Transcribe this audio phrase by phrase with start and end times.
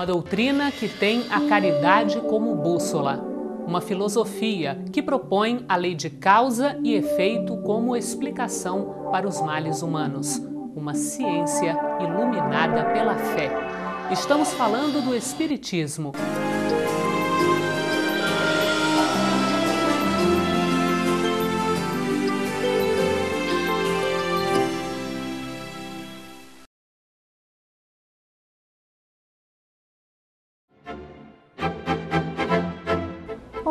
[0.00, 3.22] uma doutrina que tem a caridade como bússola,
[3.66, 9.82] uma filosofia que propõe a lei de causa e efeito como explicação para os males
[9.82, 10.40] humanos,
[10.74, 13.50] uma ciência iluminada pela fé.
[14.10, 16.12] Estamos falando do Espiritismo.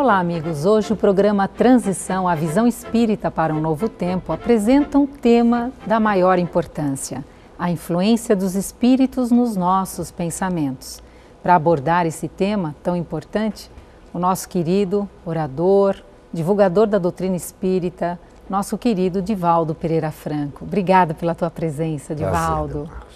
[0.10, 0.66] Olá, amigos.
[0.66, 6.00] Hoje o programa Transição, a visão espírita para um novo tempo, apresenta um tema da
[6.00, 7.24] maior importância:
[7.60, 11.00] a influência dos espíritos nos nossos pensamentos.
[11.44, 13.70] Para abordar esse tema tão importante,
[14.12, 15.96] o nosso querido orador,
[16.34, 18.20] divulgador da doutrina espírita,
[18.50, 20.66] nosso querido Divaldo Pereira Franco.
[20.66, 22.90] Obrigada pela tua presença, Divaldo.
[22.90, 23.08] Prazer,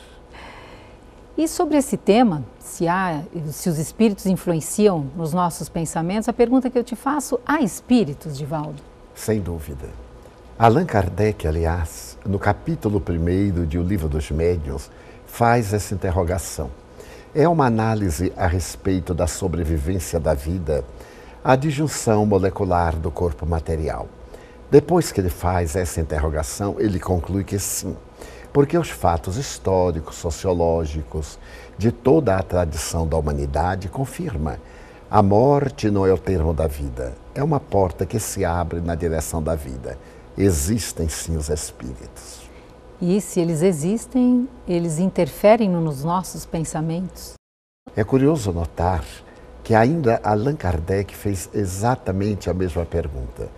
[1.38, 6.70] e sobre esse tema, se, há, se os espíritos influenciam nos nossos pensamentos, a pergunta
[6.70, 8.82] que eu te faço, há espíritos, Divaldo?
[9.16, 9.90] Sem dúvida.
[10.58, 14.92] Allan Kardec, aliás, no capítulo 1 de O Livro dos Médiuns,
[15.26, 16.70] faz essa interrogação.
[17.34, 20.86] É uma análise a respeito da sobrevivência da vida,
[21.44, 24.08] a disjunção molecular do corpo material.
[24.70, 27.96] Depois que ele faz essa interrogação, ele conclui que sim,
[28.54, 31.40] porque os fatos históricos, sociológicos,
[31.78, 34.60] de toda a tradição da humanidade confirma
[35.14, 38.96] a morte não é o termo da vida, é uma porta que se abre na
[38.96, 39.96] direção da vida.
[40.36, 42.50] Existem sim os espíritos.
[43.00, 47.34] E se eles existem, eles interferem nos nossos pensamentos?
[47.96, 49.06] É curioso notar
[49.64, 53.50] que ainda Allan Kardec fez exatamente a mesma pergunta.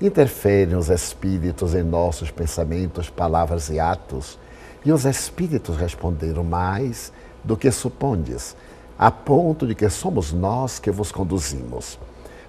[0.00, 4.38] Interferem os espíritos em nossos pensamentos, palavras e atos?
[4.84, 7.10] E os espíritos responderam mais
[7.42, 8.54] do que supondes,
[8.98, 11.98] a ponto de que somos nós que vos conduzimos.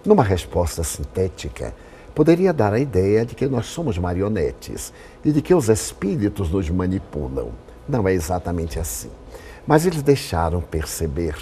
[0.05, 1.73] Numa resposta sintética,
[2.13, 4.91] poderia dar a ideia de que nós somos marionetes
[5.23, 7.51] e de que os espíritos nos manipulam.
[7.87, 9.09] Não é exatamente assim.
[9.65, 11.35] Mas eles deixaram perceber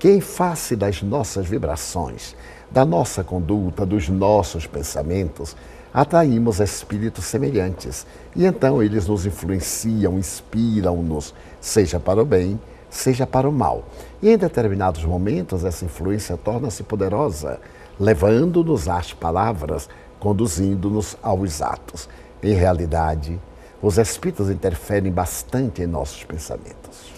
[0.00, 2.34] que, em face das nossas vibrações,
[2.74, 5.56] da nossa conduta, dos nossos pensamentos,
[5.92, 8.04] atraímos espíritos semelhantes.
[8.34, 12.58] E então eles nos influenciam, inspiram-nos, seja para o bem,
[12.90, 13.84] seja para o mal.
[14.20, 17.60] E em determinados momentos essa influência torna-se poderosa,
[17.98, 22.08] levando-nos às palavras, conduzindo-nos aos atos.
[22.42, 23.40] Em realidade,
[23.80, 27.13] os espíritos interferem bastante em nossos pensamentos.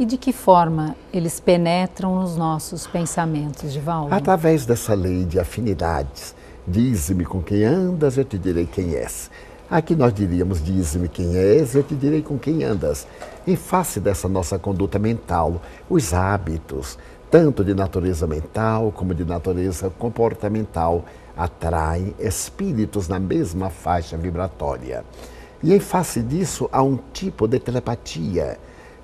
[0.00, 4.14] E de que forma eles penetram nos nossos pensamentos, Divaldo?
[4.14, 6.34] Através dessa lei de afinidades.
[6.66, 9.30] Dize-me com quem andas, eu te direi quem és.
[9.70, 13.06] Aqui nós diríamos: dize-me quem és, eu te direi com quem andas.
[13.46, 16.98] Em face dessa nossa conduta mental, os hábitos,
[17.30, 21.04] tanto de natureza mental como de natureza comportamental,
[21.36, 25.04] atraem espíritos na mesma faixa vibratória.
[25.62, 28.58] E em face disso há um tipo de telepatia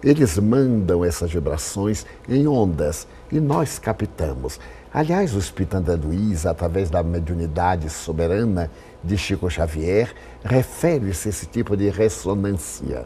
[0.06, 4.60] eles mandam essas vibrações em ondas e nós captamos.
[4.94, 8.70] Aliás, o Espírito André Luiz, através da mediunidade soberana
[9.02, 10.14] de Chico Xavier,
[10.44, 13.04] refere-se a esse tipo de ressonância,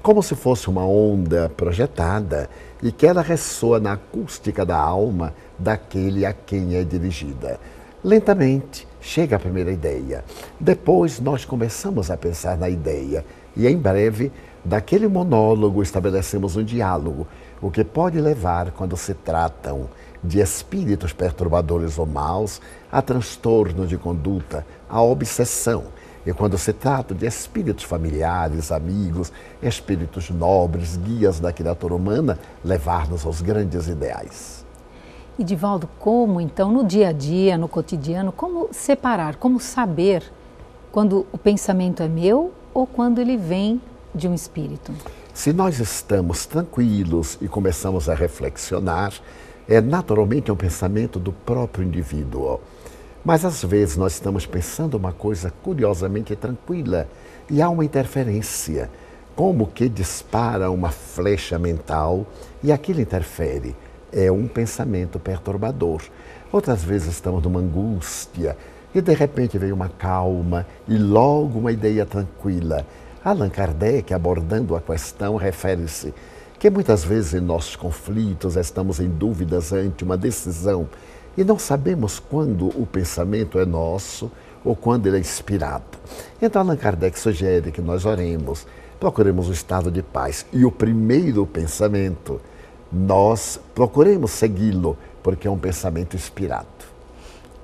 [0.00, 2.48] como se fosse uma onda projetada
[2.80, 7.58] e que ela ressoa na acústica da alma daquele a quem é dirigida.
[8.04, 10.24] Lentamente chega a primeira ideia.
[10.60, 13.24] Depois nós começamos a pensar na ideia
[13.56, 14.30] e em breve
[14.66, 17.28] Daquele monólogo estabelecemos um diálogo,
[17.62, 19.88] o que pode levar, quando se tratam
[20.24, 22.60] de espíritos perturbadores ou maus,
[22.90, 25.84] a transtorno de conduta, a obsessão.
[26.26, 29.32] E quando se trata de espíritos familiares, amigos,
[29.62, 34.66] espíritos nobres, guias da criatura humana, levar-nos aos grandes ideais.
[35.38, 40.24] E Divaldo, como então no dia a dia, no cotidiano, como separar, como saber
[40.90, 43.80] quando o pensamento é meu ou quando ele vem
[44.16, 44.92] de um espírito?
[45.34, 49.12] Se nós estamos tranquilos e começamos a reflexionar,
[49.68, 52.60] é naturalmente um pensamento do próprio indivíduo.
[53.24, 57.08] Mas às vezes nós estamos pensando uma coisa curiosamente tranquila
[57.50, 58.88] e há uma interferência,
[59.34, 62.24] como que dispara uma flecha mental
[62.62, 63.76] e aquilo interfere.
[64.12, 66.00] É um pensamento perturbador.
[66.52, 68.56] Outras vezes estamos numa angústia
[68.94, 72.86] e de repente vem uma calma e logo uma ideia tranquila.
[73.26, 76.14] Allan Kardec, abordando a questão, refere-se
[76.60, 80.88] que muitas vezes em nossos conflitos estamos em dúvidas ante uma decisão
[81.36, 84.30] e não sabemos quando o pensamento é nosso
[84.64, 85.98] ou quando ele é inspirado.
[86.40, 88.64] Então, Allan Kardec sugere que nós oremos,
[89.00, 90.46] procuremos o estado de paz.
[90.52, 92.40] E o primeiro pensamento
[92.92, 96.95] nós procuremos segui-lo, porque é um pensamento inspirado.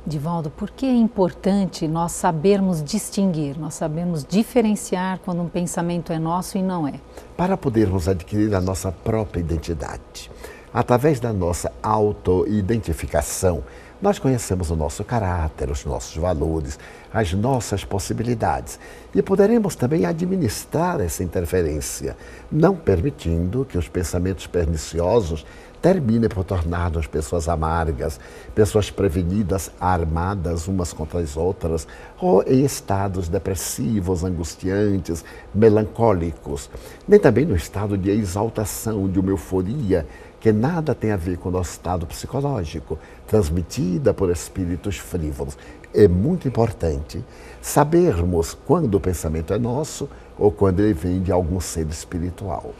[0.04, 6.18] Divaldo, por que é importante nós sabermos distinguir, nós sabermos diferenciar quando um pensamento é
[6.18, 6.94] nosso e não é?
[7.36, 10.28] Para podermos adquirir a nossa própria identidade.
[10.74, 13.62] Através da nossa auto-identificação,
[14.02, 16.76] nós conhecemos o nosso caráter, os nossos valores,
[17.14, 18.80] as nossas possibilidades
[19.14, 22.16] e poderemos também administrar essa interferência,
[22.50, 25.46] não permitindo que os pensamentos perniciosos
[25.80, 28.18] termine por tornar-nos pessoas amargas,
[28.54, 31.86] pessoas prevenidas, armadas umas contra as outras,
[32.20, 36.70] ou em estados depressivos, angustiantes, melancólicos,
[37.06, 40.06] nem também no estado de exaltação, de uma euforia
[40.42, 42.98] que nada tem a ver com o nosso estado psicológico,
[43.28, 45.56] transmitida por espíritos frívolos.
[45.94, 47.24] É muito importante
[47.60, 52.74] sabermos quando o pensamento é nosso ou quando ele vem de algum ser espiritual.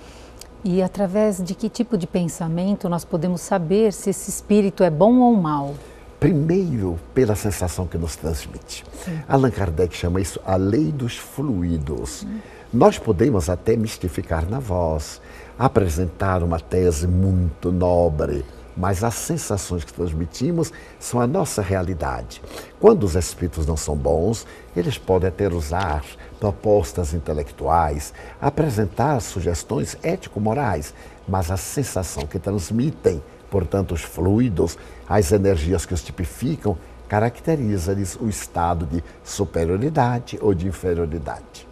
[0.64, 5.20] E através de que tipo de pensamento nós podemos saber se esse espírito é bom
[5.20, 5.76] ou mal?
[6.18, 8.84] Primeiro, pela sensação que nos transmite.
[9.04, 9.20] Sim.
[9.28, 12.24] Allan Kardec chama isso a lei dos fluidos.
[12.24, 12.38] Hum.
[12.72, 15.20] Nós podemos até mistificar na voz,
[15.58, 18.44] apresentar uma tese muito nobre,
[18.76, 22.42] mas as sensações que transmitimos são a nossa realidade.
[22.80, 24.46] Quando os espíritos não são bons,
[24.76, 26.02] eles podem até usar
[26.40, 30.94] propostas intelectuais, apresentar sugestões ético-morais,
[31.28, 34.78] mas a sensação que transmitem, portanto, os fluidos,
[35.08, 36.76] as energias que os tipificam,
[37.08, 41.71] caracteriza-lhes o estado de superioridade ou de inferioridade.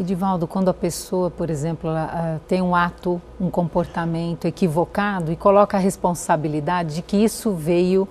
[0.00, 5.36] E Divaldo, quando a pessoa, por exemplo, ela, tem um ato, um comportamento equivocado e
[5.36, 8.08] coloca a responsabilidade de que isso veio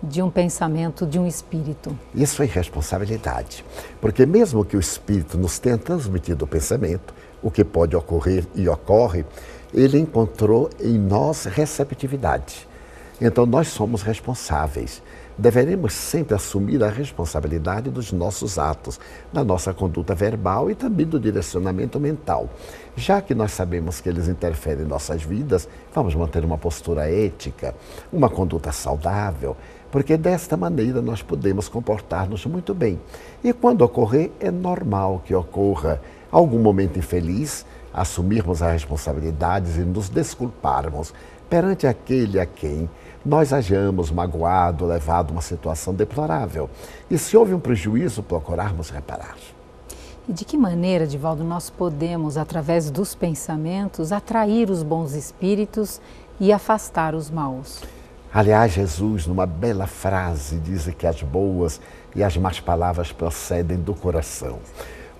[0.00, 1.98] de um pensamento, de um espírito.
[2.14, 3.64] Isso é irresponsabilidade,
[4.00, 7.12] porque mesmo que o espírito nos tenha transmitido o pensamento,
[7.42, 9.24] o que pode ocorrer e ocorre,
[9.74, 12.68] ele encontrou em nós receptividade.
[13.20, 15.02] Então nós somos responsáveis
[15.36, 19.00] deveremos sempre assumir a responsabilidade dos nossos atos,
[19.32, 22.48] da nossa conduta verbal e também do direcionamento mental.
[22.96, 27.74] Já que nós sabemos que eles interferem em nossas vidas, vamos manter uma postura ética,
[28.12, 29.56] uma conduta saudável,
[29.90, 32.98] porque desta maneira nós podemos comportar-nos muito bem.
[33.42, 36.00] E quando ocorrer, é normal que ocorra
[36.30, 41.12] algum momento infeliz, assumirmos as responsabilidades e nos desculparmos
[41.48, 42.88] perante aquele a quem
[43.24, 46.68] nós hajamos magoado, levado a uma situação deplorável.
[47.10, 49.36] E se houve um prejuízo, procurarmos reparar.
[50.28, 56.00] E de que maneira, Divaldo, nós podemos, através dos pensamentos, atrair os bons espíritos
[56.38, 57.82] e afastar os maus?
[58.32, 61.80] Aliás, Jesus, numa bela frase, diz que as boas
[62.14, 64.58] e as más palavras procedem do coração.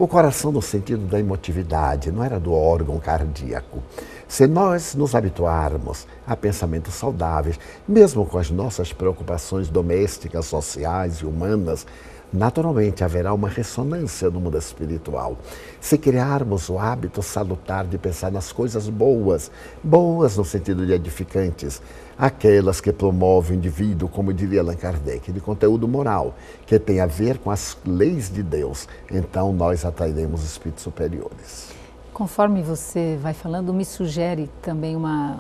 [0.03, 3.81] O coração no sentido da emotividade, não era do órgão cardíaco.
[4.27, 7.57] Se nós nos habituarmos a pensamentos saudáveis,
[7.87, 11.87] mesmo com as nossas preocupações domésticas, sociais e humanas,
[12.33, 15.37] naturalmente haverá uma ressonância no mundo espiritual.
[15.81, 19.51] Se criarmos o hábito salutar de pensar nas coisas boas,
[19.83, 21.83] boas no sentido de edificantes,
[22.17, 26.35] aquelas que promovem o indivíduo, como diria Allan Kardec, de conteúdo moral,
[26.67, 31.71] que tem a ver com as leis de Deus, então nós atrairemos espíritos superiores.
[32.13, 35.39] Conforme você vai falando, me sugere também uma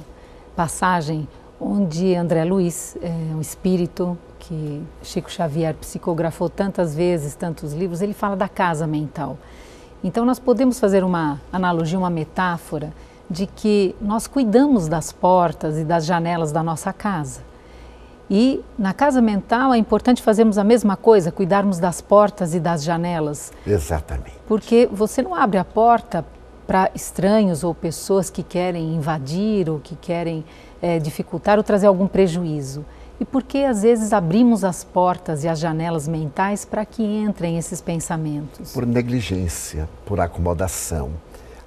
[0.57, 1.29] passagem
[1.63, 8.13] onde André Luiz, é um espírito que Chico Xavier psicografou tantas vezes, tantos livros, ele
[8.13, 9.39] fala da casa mental.
[10.03, 12.93] Então nós podemos fazer uma analogia, uma metáfora
[13.31, 17.41] de que nós cuidamos das portas e das janelas da nossa casa.
[18.29, 22.83] E na casa mental é importante fazermos a mesma coisa, cuidarmos das portas e das
[22.83, 23.53] janelas.
[23.67, 24.35] Exatamente.
[24.47, 26.25] Porque você não abre a porta
[26.67, 30.45] para estranhos ou pessoas que querem invadir ou que querem
[30.83, 32.85] é, dificultar ou trazer algum prejuízo.
[33.21, 37.57] E por que às vezes abrimos as portas e as janelas mentais para que entrem
[37.57, 38.73] esses pensamentos?
[38.73, 41.11] Por negligência, por acomodação,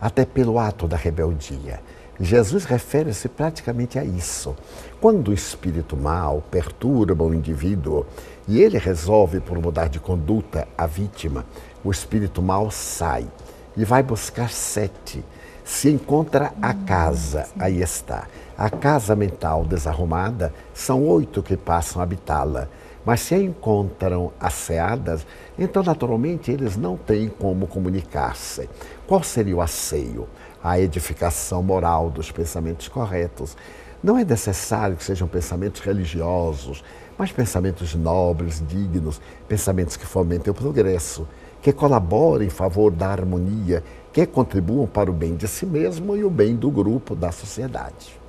[0.02, 1.80] até pelo ato da rebeldia.
[2.20, 4.56] Jesus refere-se praticamente a isso.
[5.02, 8.06] Quando o espírito mal perturba o indivíduo
[8.48, 11.46] e ele resolve por mudar de conduta a vítima,
[11.84, 13.28] o espírito mal sai
[13.76, 15.24] e vai buscar sete.
[15.64, 18.28] Se encontra a casa, aí está.
[18.58, 22.70] A casa mental desarrumada, são oito que passam a habitá-la.
[23.06, 25.28] Mas se a encontram asseadas,
[25.60, 28.70] então naturalmente eles não têm como comunicar-se.
[29.06, 30.26] Qual seria o asseio?
[30.64, 33.58] A edificação moral dos pensamentos corretos.
[34.02, 36.82] Não é necessário que sejam pensamentos religiosos,
[37.18, 39.20] mas pensamentos nobres, dignos,
[39.50, 41.28] pensamentos que fomentem o progresso
[41.62, 43.84] que colaborem em favor da harmonia,
[44.14, 48.25] que contribuam para o bem de si mesmo e o bem do grupo, da sociedade.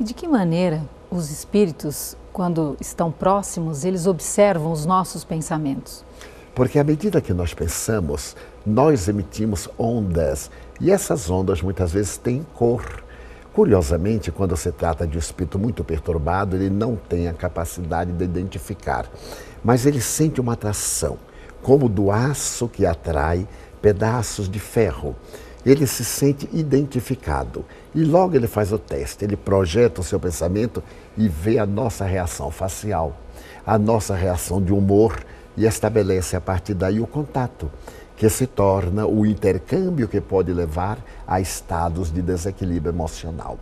[0.00, 6.04] E de que maneira os espíritos, quando estão próximos, eles observam os nossos pensamentos?
[6.54, 12.46] Porque à medida que nós pensamos, nós emitimos ondas e essas ondas muitas vezes têm
[12.54, 13.02] cor.
[13.52, 18.22] Curiosamente, quando se trata de um espírito muito perturbado, ele não tem a capacidade de
[18.22, 19.10] identificar,
[19.64, 21.18] mas ele sente uma atração,
[21.60, 23.48] como do aço que atrai
[23.82, 25.16] pedaços de ferro.
[25.68, 27.62] Ele se sente identificado
[27.94, 30.82] e logo ele faz o teste, ele projeta o seu pensamento
[31.14, 33.14] e vê a nossa reação facial,
[33.66, 35.22] a nossa reação de humor
[35.58, 37.70] e estabelece a partir daí o contato
[38.16, 43.58] que se torna o intercâmbio que pode levar a estados de desequilíbrio emocional.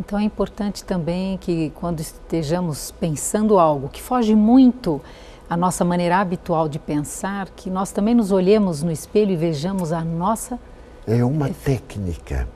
[0.00, 5.00] Então é importante também que quando estejamos pensando algo que foge muito
[5.48, 9.92] à nossa maneira habitual de pensar, que nós também nos olhemos no espelho e vejamos
[9.92, 10.58] a nossa.
[11.06, 12.48] É uma técnica,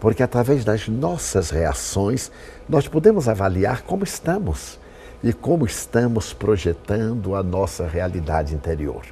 [0.00, 2.30] porque através das nossas reações
[2.68, 4.78] nós podemos avaliar como estamos
[5.22, 9.02] e como estamos projetando a nossa realidade interior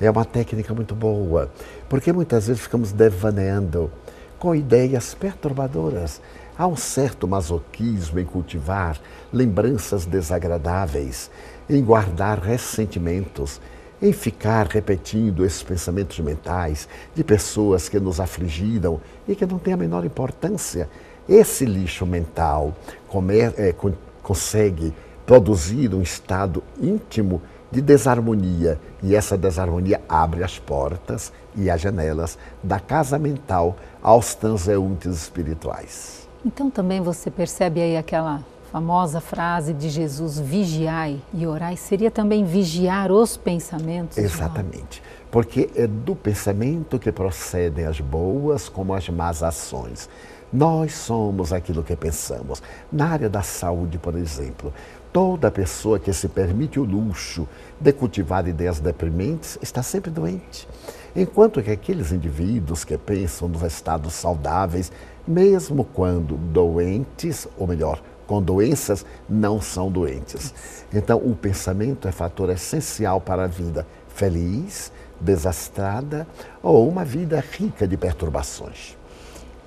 [0.00, 1.50] é uma técnica muito boa,
[1.88, 3.90] porque muitas vezes ficamos devaneando
[4.38, 6.20] com ideias perturbadoras.
[6.58, 8.98] Há um certo masoquismo em cultivar
[9.32, 11.30] lembranças desagradáveis,
[11.68, 13.60] em guardar ressentimentos,
[14.00, 19.74] em ficar repetindo esses pensamentos mentais de pessoas que nos afligiram e que não têm
[19.74, 20.88] a menor importância.
[21.28, 22.74] Esse lixo mental
[23.08, 23.74] comer, é,
[24.22, 28.78] consegue produzir um estado íntimo de desarmonia.
[29.02, 36.28] E essa desarmonia abre as portas e as janelas da casa mental aos transeuntes espirituais.
[36.44, 38.44] Então também você percebe aí aquela
[38.76, 44.18] famosa frase de Jesus, vigiai e orai, seria também vigiar os pensamentos?
[44.18, 50.10] Exatamente, porque é do pensamento que procedem as boas como as más ações.
[50.52, 52.62] Nós somos aquilo que pensamos.
[52.92, 54.70] Na área da saúde, por exemplo,
[55.16, 57.48] Toda pessoa que se permite o luxo
[57.80, 60.68] de cultivar ideias deprimentes está sempre doente.
[61.16, 64.92] Enquanto que aqueles indivíduos que pensam nos estados saudáveis,
[65.26, 70.52] mesmo quando doentes, ou melhor, com doenças, não são doentes.
[70.92, 76.26] Então, o pensamento é fator essencial para a vida feliz, desastrada
[76.62, 78.96] ou uma vida rica de perturbações.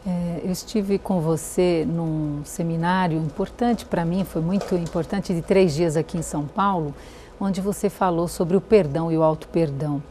[0.06, 5.74] É, eu estive com você num seminário importante para mim, foi muito importante, de três
[5.74, 6.96] dias aqui em São Paulo,
[7.40, 10.02] onde você falou sobre o perdão e o auto-perdão.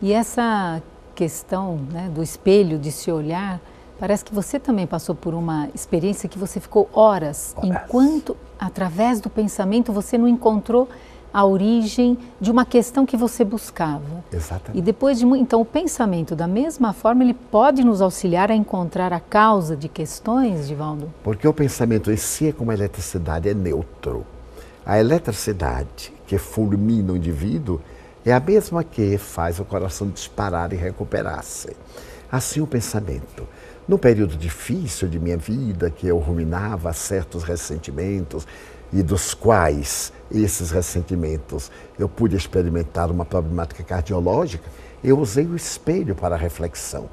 [0.00, 0.82] E essa
[1.14, 3.60] questão né, do espelho, de se olhar,
[3.98, 7.70] parece que você também passou por uma experiência que você ficou horas, horas.
[7.70, 10.88] enquanto, através do pensamento, você não encontrou
[11.36, 14.24] a origem de uma questão que você buscava.
[14.32, 14.78] Exatamente.
[14.78, 19.12] E depois de então o pensamento da mesma forma ele pode nos auxiliar a encontrar
[19.12, 21.12] a causa de questões, Divaldo?
[21.22, 24.24] Porque o pensamento em si é como a eletricidade é neutro.
[24.84, 27.82] A eletricidade que fulmina o indivíduo
[28.24, 31.76] é a mesma que faz o coração disparar e recuperar-se.
[32.32, 33.46] Assim o pensamento.
[33.88, 38.46] Num período difícil de minha vida, que eu ruminava certos ressentimentos,
[38.92, 44.64] e dos quais esses ressentimentos eu pude experimentar uma problemática cardiológica,
[45.04, 47.08] eu usei o espelho para a reflexão.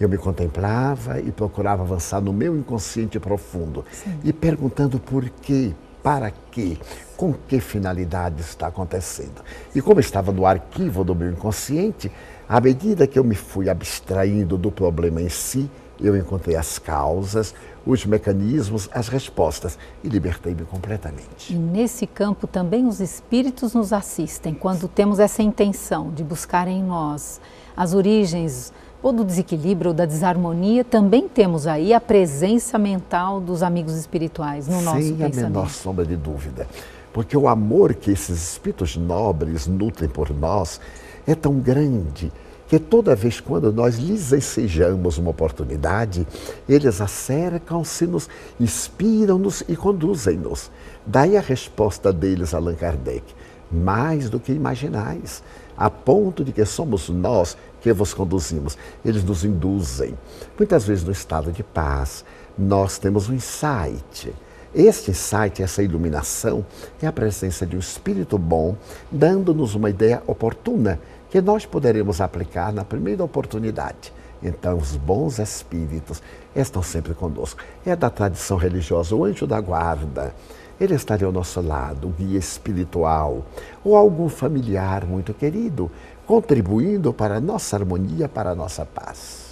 [0.00, 4.18] Eu me contemplava e procurava avançar no meu inconsciente profundo Sim.
[4.24, 5.72] e perguntando por quê,
[6.02, 6.78] para quê,
[7.16, 9.42] com que finalidade está acontecendo.
[9.74, 12.10] E como estava no arquivo do meu inconsciente,
[12.48, 15.68] à medida que eu me fui abstraindo do problema em si,
[16.00, 17.54] eu encontrei as causas,
[17.86, 21.52] os mecanismos, as respostas e libertei-me completamente.
[21.52, 26.82] E nesse campo também os espíritos nos assistem quando temos essa intenção de buscar em
[26.82, 27.40] nós
[27.76, 33.62] as origens ou do desequilíbrio ou da desarmonia, também temos aí a presença mental dos
[33.62, 35.34] amigos espirituais no Sem nosso pensamento.
[35.34, 36.66] Sem a menor sombra de dúvida.
[37.12, 40.80] Porque o amor que esses espíritos nobres nutrem por nós
[41.26, 42.32] é tão grande
[42.68, 46.26] que toda vez quando nós lhes ensejamos uma oportunidade,
[46.68, 48.28] eles acercam-se, nos
[48.60, 50.70] inspiram-nos e conduzem-nos.
[51.06, 53.24] Daí a resposta deles a Allan Kardec,
[53.72, 55.42] mais do que imaginais,
[55.76, 58.76] a ponto de que somos nós que vos conduzimos.
[59.02, 60.14] Eles nos induzem.
[60.58, 62.24] Muitas vezes no estado de paz,
[62.58, 64.34] nós temos um insight.
[64.74, 66.66] Este insight, essa iluminação,
[67.00, 68.76] é a presença de um espírito bom,
[69.10, 74.12] dando-nos uma ideia oportuna que nós poderemos aplicar na primeira oportunidade.
[74.42, 76.22] Então, os bons espíritos
[76.54, 77.60] estão sempre conosco.
[77.84, 80.34] É da tradição religiosa o anjo da guarda.
[80.80, 83.44] Ele estaria ao nosso lado, o guia espiritual,
[83.84, 85.90] ou algum familiar muito querido,
[86.24, 89.48] contribuindo para a nossa harmonia, para a nossa paz.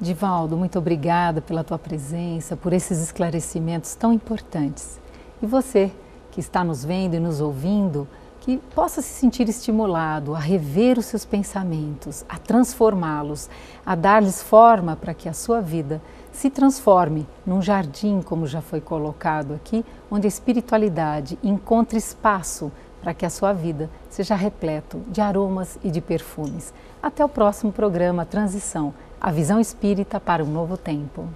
[0.00, 5.00] Divaldo, muito obrigada pela tua presença, por esses esclarecimentos tão importantes.
[5.42, 5.90] E você
[6.30, 8.06] que está nos vendo e nos ouvindo,
[8.44, 13.48] que possa se sentir estimulado a rever os seus pensamentos, a transformá-los,
[13.86, 15.98] a dar-lhes forma para que a sua vida
[16.30, 22.70] se transforme num jardim, como já foi colocado aqui, onde a espiritualidade encontre espaço
[23.00, 26.74] para que a sua vida seja repleto de aromas e de perfumes.
[27.02, 31.26] Até o próximo programa Transição, a visão espírita para um novo tempo.